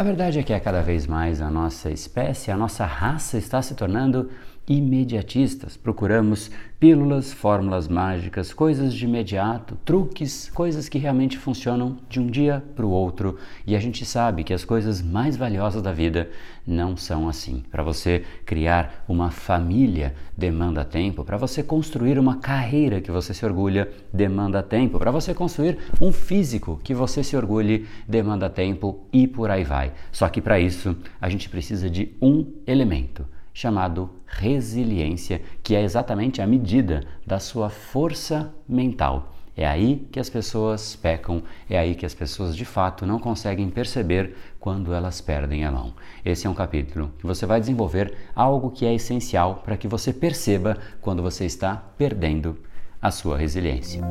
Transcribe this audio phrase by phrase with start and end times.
[0.00, 3.60] A verdade é que a cada vez mais a nossa espécie, a nossa raça está
[3.60, 4.30] se tornando
[4.70, 5.76] imediatistas.
[5.76, 12.62] Procuramos pílulas, fórmulas mágicas, coisas de imediato, truques, coisas que realmente funcionam de um dia
[12.76, 13.36] para o outro.
[13.66, 16.30] E a gente sabe que as coisas mais valiosas da vida
[16.64, 17.64] não são assim.
[17.68, 23.44] Para você criar uma família demanda tempo, para você construir uma carreira que você se
[23.44, 29.26] orgulha demanda tempo, para você construir um físico que você se orgulhe demanda tempo e
[29.26, 29.92] por aí vai.
[30.12, 36.40] Só que para isso a gente precisa de um elemento chamado resiliência, que é exatamente
[36.40, 39.34] a medida da sua força mental.
[39.56, 43.68] É aí que as pessoas pecam, é aí que as pessoas de fato não conseguem
[43.68, 45.92] perceber quando elas perdem a mão.
[46.24, 50.12] Esse é um capítulo que você vai desenvolver algo que é essencial para que você
[50.12, 52.56] perceba quando você está perdendo
[53.02, 54.02] a sua resiliência.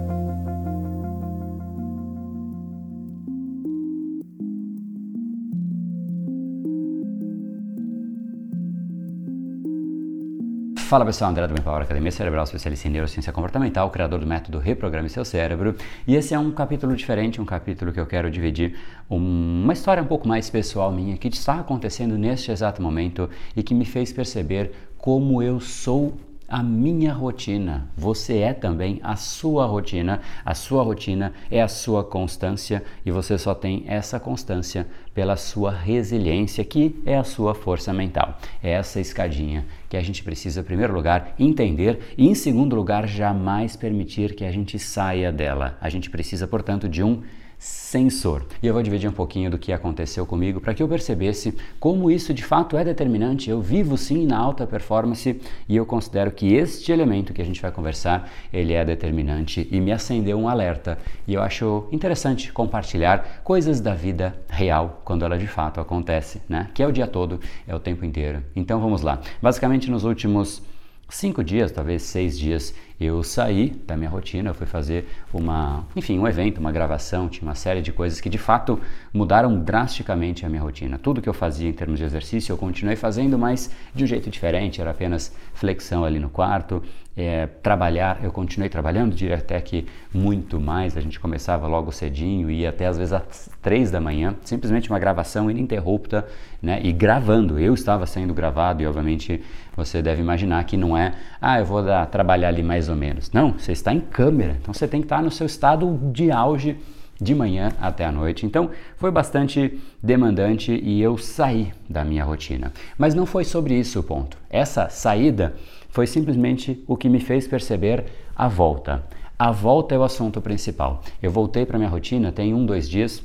[10.89, 14.57] Fala pessoal, André do Bem Power Academia Cerebral, especialista em neurociência comportamental, criador do método
[14.57, 15.75] Reprograme Seu Cérebro.
[16.07, 18.75] E esse é um capítulo diferente, um capítulo que eu quero dividir
[19.07, 23.75] uma história um pouco mais pessoal minha que está acontecendo neste exato momento e que
[23.75, 26.17] me fez perceber como eu sou
[26.49, 27.87] a minha rotina.
[27.95, 30.21] Você é também a sua rotina.
[30.43, 35.71] A sua rotina é a sua constância e você só tem essa constância pela sua
[35.71, 38.37] resiliência, que é a sua força mental.
[38.63, 43.07] É essa escadinha que a gente precisa, em primeiro lugar, entender e, em segundo lugar,
[43.07, 45.77] jamais permitir que a gente saia dela.
[45.79, 47.21] A gente precisa, portanto, de um
[47.59, 48.45] sensor.
[48.63, 52.09] E eu vou dividir um pouquinho do que aconteceu comigo para que eu percebesse como
[52.09, 53.49] isso de fato é determinante.
[53.49, 57.61] Eu vivo sim na alta performance e eu considero que este elemento que a gente
[57.61, 60.97] vai conversar, ele é determinante e me acendeu um alerta.
[61.27, 66.69] E eu acho interessante compartilhar coisas da vida real quando ela de fato acontece, né?
[66.73, 68.41] Que é o dia todo, é o tempo inteiro.
[68.55, 69.19] Então vamos lá.
[69.41, 70.61] Basicamente nos últimos
[71.09, 76.19] cinco dias, talvez seis dias, eu saí da minha rotina, eu fui fazer uma, enfim,
[76.19, 78.79] um evento, uma gravação, tinha uma série de coisas que de fato
[79.13, 80.97] mudaram drasticamente a minha rotina.
[80.97, 84.29] Tudo que eu fazia em termos de exercício eu continuei fazendo, mas de um jeito
[84.29, 86.83] diferente, era apenas flexão ali no quarto,
[87.19, 92.49] é, trabalhar, eu continuei trabalhando, diria até que muito mais, a gente começava logo cedinho,
[92.49, 96.25] ia até às vezes às três da manhã, simplesmente uma gravação ininterrupta,
[96.61, 99.41] né, e gravando, eu estava sendo gravado e obviamente
[99.75, 103.31] você deve imaginar que não é, ah, eu vou dar, trabalhar ali mais ou menos.
[103.31, 106.77] Não, você está em câmera, então você tem que estar no seu estado de auge
[107.21, 108.45] de manhã até a noite.
[108.45, 112.71] Então foi bastante demandante e eu saí da minha rotina.
[112.97, 114.37] Mas não foi sobre isso o ponto.
[114.49, 115.53] Essa saída
[115.89, 118.05] foi simplesmente o que me fez perceber
[118.35, 119.03] a volta.
[119.37, 121.01] A volta é o assunto principal.
[121.21, 123.23] Eu voltei para minha rotina tem um, dois dias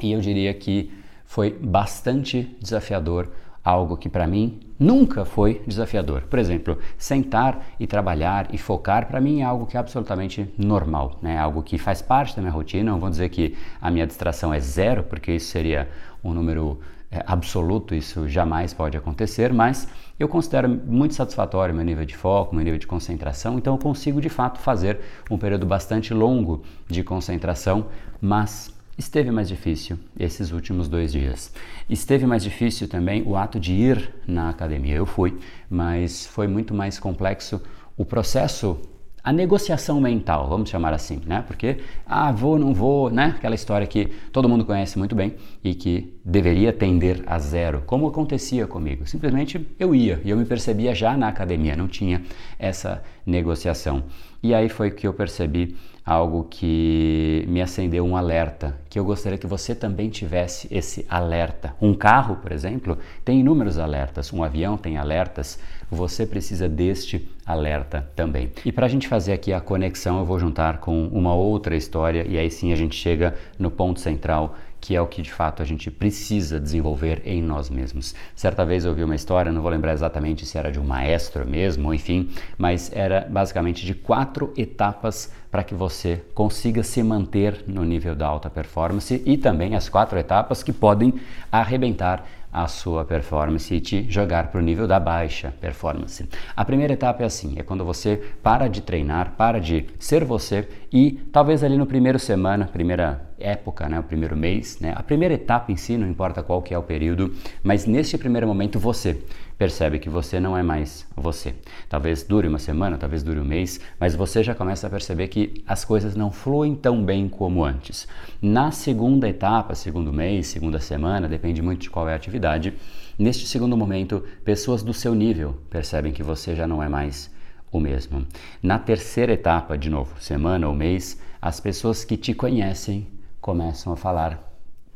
[0.00, 0.90] e eu diria que
[1.26, 3.28] foi bastante desafiador
[3.66, 6.22] algo que para mim nunca foi desafiador.
[6.22, 11.18] Por exemplo, sentar e trabalhar e focar para mim é algo que é absolutamente normal,
[11.20, 11.36] né?
[11.36, 12.92] Algo que faz parte da minha rotina.
[12.92, 15.88] Não vou dizer que a minha distração é zero, porque isso seria
[16.22, 16.78] um número
[17.10, 19.88] é, absoluto, isso jamais pode acontecer, mas
[20.18, 24.20] eu considero muito satisfatório meu nível de foco, meu nível de concentração, então eu consigo
[24.20, 25.00] de fato fazer
[25.30, 27.86] um período bastante longo de concentração,
[28.20, 31.52] mas Esteve mais difícil esses últimos dois dias.
[31.88, 34.94] Esteve mais difícil também o ato de ir na academia.
[34.94, 37.60] Eu fui, mas foi muito mais complexo
[37.94, 38.80] o processo,
[39.22, 41.44] a negociação mental, vamos chamar assim, né?
[41.46, 43.34] Porque, ah, vou, não vou, né?
[43.36, 48.08] Aquela história que todo mundo conhece muito bem e que deveria tender a zero, como
[48.08, 49.06] acontecia comigo.
[49.06, 52.20] Simplesmente eu ia e eu me percebia já na academia, não tinha
[52.58, 54.02] essa negociação.
[54.42, 59.38] E aí foi que eu percebi algo que me acendeu um alerta, que eu gostaria
[59.38, 61.74] que você também tivesse esse alerta.
[61.80, 65.58] Um carro, por exemplo, tem inúmeros alertas, um avião tem alertas,
[65.90, 68.50] você precisa deste alerta também.
[68.64, 72.24] E para a gente fazer aqui a conexão, eu vou juntar com uma outra história
[72.28, 75.62] e aí sim a gente chega no ponto central que é o que de fato
[75.62, 78.14] a gente precisa desenvolver em nós mesmos.
[78.36, 81.44] Certa vez eu ouvi uma história, não vou lembrar exatamente se era de um maestro
[81.44, 87.84] mesmo, enfim, mas era basicamente de quatro etapas para que você consiga se manter no
[87.84, 91.14] nível da alta performance e também as quatro etapas que podem
[91.50, 92.24] arrebentar
[92.56, 96.26] a sua performance e te jogar para o nível da baixa performance.
[96.56, 100.66] A primeira etapa é assim: é quando você para de treinar, para de ser você
[100.90, 105.34] e talvez ali no primeiro semana, primeira época, né, o primeiro mês, né, a primeira
[105.34, 109.22] etapa em si, não importa qual que é o período, mas neste primeiro momento você
[109.58, 111.54] percebe que você não é mais você.
[111.88, 115.62] Talvez dure uma semana, talvez dure um mês, mas você já começa a perceber que
[115.66, 118.06] as coisas não fluem tão bem como antes.
[118.40, 122.74] Na segunda etapa, segundo mês, segunda semana, depende muito de qual é a atividade,
[123.18, 127.30] neste segundo momento, pessoas do seu nível percebem que você já não é mais
[127.72, 128.26] o mesmo.
[128.62, 133.06] Na terceira etapa, de novo, semana ou mês, as pessoas que te conhecem
[133.40, 134.45] começam a falar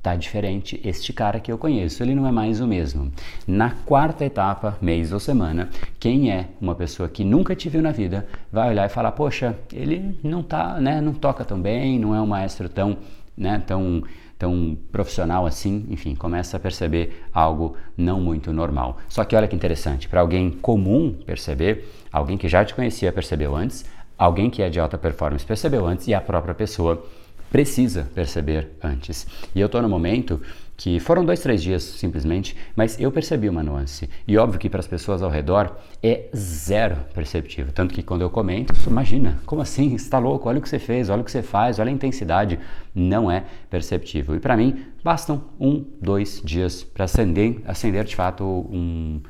[0.02, 3.12] tá diferente este cara que eu conheço, ele não é mais o mesmo.
[3.46, 5.68] Na quarta etapa, mês ou semana,
[5.98, 9.56] quem é uma pessoa que nunca te viu na vida vai olhar e falar: "Poxa,
[9.72, 12.96] ele não tá, né, não toca tão bem, não é um maestro tão,
[13.36, 14.02] né, tão
[14.38, 18.96] tão profissional assim, enfim, começa a perceber algo não muito normal.
[19.06, 23.54] Só que olha que interessante, para alguém comum perceber, alguém que já te conhecia percebeu
[23.54, 23.84] antes,
[24.16, 27.04] alguém que é de alta performance percebeu antes e a própria pessoa
[27.50, 29.26] precisa perceber antes.
[29.54, 30.40] E eu estou no momento
[30.80, 34.08] que foram dois, três dias simplesmente, mas eu percebi uma nuance.
[34.26, 37.70] E óbvio que para as pessoas ao redor é zero perceptível.
[37.70, 39.94] Tanto que quando eu comento, imagina, como assim?
[39.94, 40.48] Está louco?
[40.48, 42.58] Olha o que você fez, olha o que você faz, olha a intensidade.
[42.94, 44.34] Não é perceptível.
[44.34, 49.20] E para mim, bastam um, dois dias para acender, acender de fato um,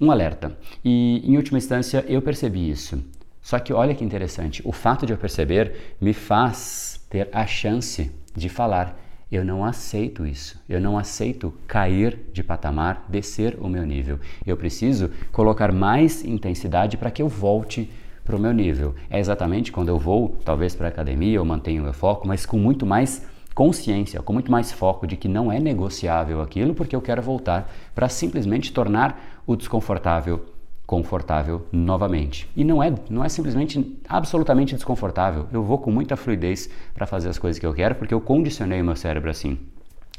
[0.00, 0.58] um alerta.
[0.84, 3.00] E em última instância, eu percebi isso.
[3.40, 8.10] Só que olha que interessante, o fato de eu perceber me faz ter a chance
[8.34, 8.98] de falar:
[9.30, 14.18] eu não aceito isso, eu não aceito cair de patamar, descer o meu nível.
[14.46, 17.90] Eu preciso colocar mais intensidade para que eu volte
[18.24, 18.94] para o meu nível.
[19.10, 22.46] É exatamente quando eu vou, talvez para a academia, eu mantenho o meu foco, mas
[22.46, 26.94] com muito mais consciência, com muito mais foco de que não é negociável aquilo, porque
[26.94, 30.44] eu quero voltar para simplesmente tornar o desconfortável
[30.88, 32.48] confortável novamente.
[32.56, 35.46] E não é, não é simplesmente absolutamente desconfortável.
[35.52, 38.80] Eu vou com muita fluidez para fazer as coisas que eu quero porque eu condicionei
[38.80, 39.58] o meu cérebro assim.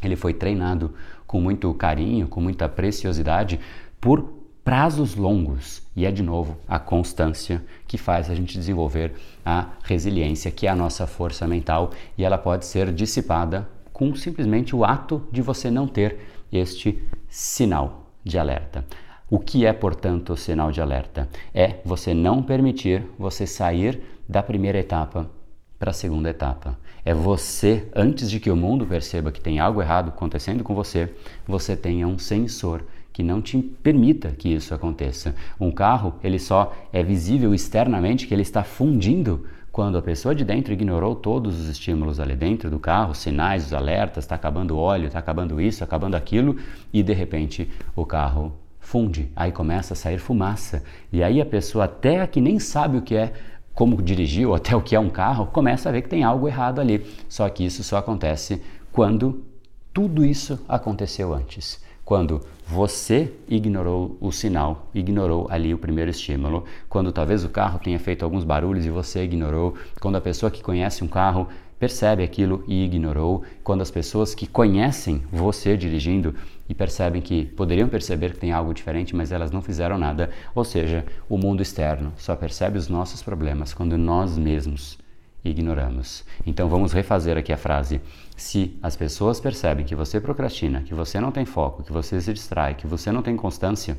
[0.03, 0.93] Ele foi treinado
[1.25, 3.59] com muito carinho, com muita preciosidade
[3.99, 4.31] por
[4.63, 5.81] prazos longos.
[5.95, 9.13] E é de novo a constância que faz a gente desenvolver
[9.43, 14.75] a resiliência, que é a nossa força mental, e ela pode ser dissipada com simplesmente
[14.75, 16.19] o ato de você não ter
[16.51, 18.85] este sinal de alerta.
[19.31, 21.29] O que é, portanto, o sinal de alerta?
[21.53, 25.29] É você não permitir você sair da primeira etapa
[25.77, 26.79] para a segunda etapa.
[27.05, 31.13] É você, antes de que o mundo perceba que tem algo errado acontecendo com você,
[31.47, 32.83] você tenha um sensor
[33.13, 35.35] que não te permita que isso aconteça.
[35.59, 40.43] Um carro, ele só é visível externamente que ele está fundindo quando a pessoa de
[40.43, 44.79] dentro ignorou todos os estímulos ali dentro do carro, sinais, os alertas, está acabando o
[44.79, 46.57] óleo, está acabando isso, acabando aquilo,
[46.91, 48.53] e de repente o carro
[48.89, 50.83] funde, aí começa a sair fumaça.
[51.13, 53.33] E aí a pessoa, até que nem sabe o que é
[53.71, 56.47] como dirigir ou até o que é um carro, começa a ver que tem algo
[56.47, 57.05] errado ali.
[57.29, 59.45] Só que isso só acontece quando
[59.93, 61.79] tudo isso aconteceu antes.
[62.03, 67.97] Quando você ignorou o sinal, ignorou ali o primeiro estímulo, quando talvez o carro tenha
[67.97, 71.47] feito alguns barulhos e você ignorou, quando a pessoa que conhece um carro
[71.79, 76.35] percebe aquilo e ignorou, quando as pessoas que conhecem você dirigindo
[76.67, 80.63] e percebem que poderiam perceber que tem algo diferente, mas elas não fizeram nada, ou
[80.63, 84.99] seja, o mundo externo só percebe os nossos problemas quando nós mesmos
[85.43, 86.23] ignoramos.
[86.45, 87.99] Então vamos refazer aqui a frase.
[88.39, 92.33] Se as pessoas percebem que você procrastina, que você não tem foco, que você se
[92.33, 93.97] distrai, que você não tem constância,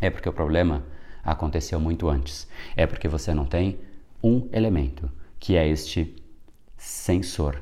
[0.00, 0.84] é porque o problema
[1.20, 2.46] aconteceu muito antes.
[2.76, 3.80] É porque você não tem
[4.22, 5.10] um elemento,
[5.40, 6.14] que é este
[6.76, 7.60] sensor.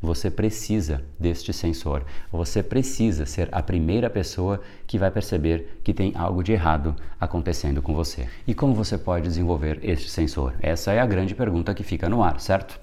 [0.00, 2.06] Você precisa deste sensor.
[2.32, 7.82] Você precisa ser a primeira pessoa que vai perceber que tem algo de errado acontecendo
[7.82, 8.30] com você.
[8.46, 10.54] E como você pode desenvolver este sensor?
[10.62, 12.80] Essa é a grande pergunta que fica no ar, certo?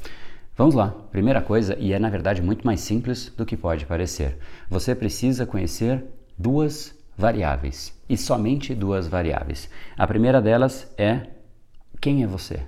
[0.62, 0.90] Vamos lá.
[1.10, 4.38] Primeira coisa, e é na verdade muito mais simples do que pode parecer.
[4.70, 6.06] Você precisa conhecer
[6.38, 9.68] duas variáveis e somente duas variáveis.
[9.98, 11.26] A primeira delas é
[12.00, 12.60] quem é você?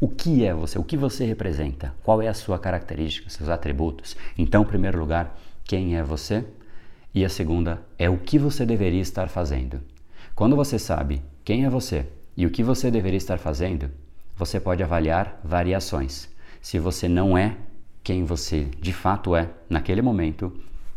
[0.00, 0.78] O que é você?
[0.78, 1.94] O que você representa?
[2.02, 4.16] Qual é a sua característica, seus atributos?
[4.38, 6.46] Então, em primeiro lugar, quem é você?
[7.14, 9.82] E a segunda é o que você deveria estar fazendo.
[10.34, 13.90] Quando você sabe quem é você e o que você deveria estar fazendo,
[14.34, 16.37] você pode avaliar variações.
[16.60, 17.56] Se você não é
[18.02, 20.52] quem você de fato é naquele momento,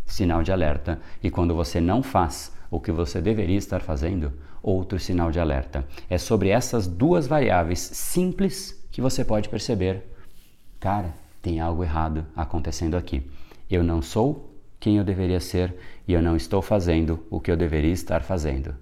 [0.06, 1.00] sinal de alerta.
[1.24, 5.86] E quando você não faz o que você deveria estar fazendo, outro sinal de alerta.
[6.10, 10.06] É sobre essas duas variáveis simples que você pode perceber,
[10.80, 13.30] cara, tem algo errado acontecendo aqui.
[13.70, 15.76] Eu não sou quem eu deveria ser
[16.08, 18.76] e eu não estou fazendo o que eu deveria estar fazendo.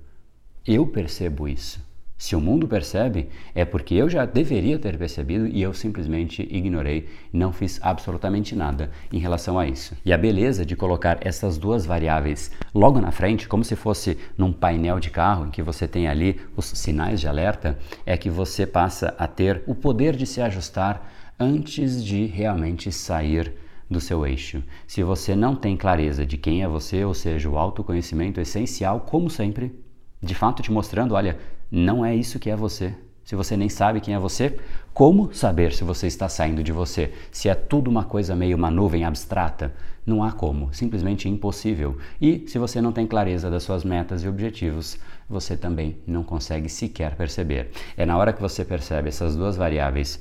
[0.66, 1.89] Eu percebo isso.
[2.20, 7.08] Se o mundo percebe, é porque eu já deveria ter percebido e eu simplesmente ignorei,
[7.32, 9.96] não fiz absolutamente nada em relação a isso.
[10.04, 14.52] E a beleza de colocar essas duas variáveis logo na frente, como se fosse num
[14.52, 18.68] painel de carro em que você tem ali os sinais de alerta, é que você
[18.68, 21.10] passa a ter o poder de se ajustar
[21.40, 23.54] antes de realmente sair
[23.90, 24.62] do seu eixo.
[24.86, 29.30] Se você não tem clareza de quem é você, ou seja, o autoconhecimento essencial, como
[29.30, 29.74] sempre,
[30.22, 31.38] de fato te mostrando, olha,
[31.72, 32.94] não é isso que é você.
[33.24, 34.58] Se você nem sabe quem é você,
[34.92, 37.14] como saber se você está saindo de você?
[37.32, 39.72] Se é tudo uma coisa meio uma nuvem abstrata,
[40.04, 41.98] não há como, simplesmente impossível.
[42.20, 44.98] E se você não tem clareza das suas metas e objetivos,
[45.30, 47.70] você também não consegue sequer perceber.
[47.96, 50.20] É na hora que você percebe essas duas variáveis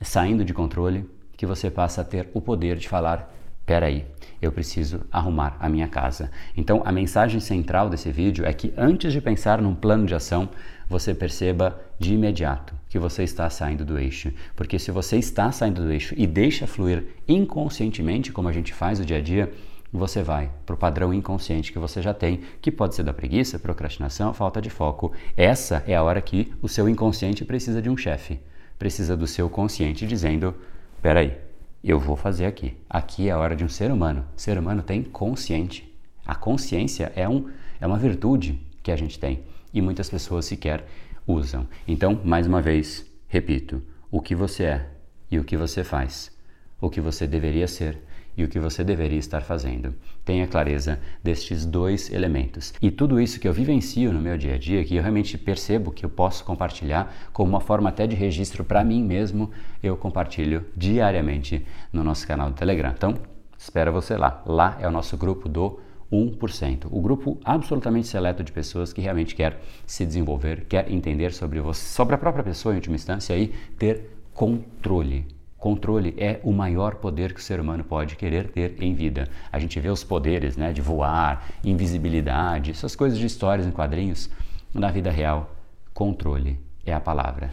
[0.00, 1.04] saindo de controle
[1.36, 3.30] que você passa a ter o poder de falar
[3.68, 4.06] peraí,
[4.40, 6.30] eu preciso arrumar a minha casa.
[6.56, 10.48] Então, a mensagem central desse vídeo é que antes de pensar num plano de ação,
[10.88, 14.32] você perceba de imediato que você está saindo do eixo.
[14.56, 18.98] Porque se você está saindo do eixo e deixa fluir inconscientemente, como a gente faz
[18.98, 19.52] no dia a dia,
[19.92, 23.58] você vai para o padrão inconsciente que você já tem, que pode ser da preguiça,
[23.58, 25.12] procrastinação, falta de foco.
[25.36, 28.40] Essa é a hora que o seu inconsciente precisa de um chefe,
[28.78, 30.54] precisa do seu consciente dizendo:
[31.02, 31.47] peraí,
[31.88, 32.76] eu vou fazer aqui.
[32.88, 34.22] Aqui é a hora de um ser humano.
[34.36, 35.90] O ser humano tem consciente.
[36.26, 37.48] A consciência é, um,
[37.80, 39.42] é uma virtude que a gente tem
[39.72, 40.84] e muitas pessoas sequer
[41.26, 41.66] usam.
[41.86, 44.90] Então, mais uma vez, repito: o que você é
[45.30, 46.30] e o que você faz,
[46.78, 47.98] o que você deveria ser
[48.38, 49.92] e o que você deveria estar fazendo.
[50.24, 52.72] Tenha clareza destes dois elementos.
[52.80, 55.90] E tudo isso que eu vivencio no meu dia a dia, que eu realmente percebo
[55.90, 59.50] que eu posso compartilhar como uma forma até de registro para mim mesmo,
[59.82, 62.94] eu compartilho diariamente no nosso canal do Telegram.
[62.96, 63.14] Então,
[63.58, 64.40] espero você lá.
[64.46, 65.80] Lá é o nosso grupo do
[66.12, 66.86] 1%.
[66.92, 71.84] O grupo absolutamente seleto de pessoas que realmente quer se desenvolver, quer entender sobre você,
[71.84, 77.34] sobre a própria pessoa em última instância e ter controle Controle é o maior poder
[77.34, 79.28] que o ser humano pode querer ter em vida.
[79.50, 84.30] A gente vê os poderes né, de voar, invisibilidade, essas coisas de histórias em quadrinhos.
[84.72, 85.52] Na vida real,
[85.92, 87.50] controle é a palavra.